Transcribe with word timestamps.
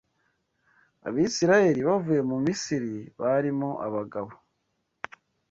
Abisirayeli 1.07 1.81
bavuye 1.87 2.21
mu 2.29 2.37
Misiri 2.45 2.95
barimo 3.21 3.69
abagabo 3.87 4.31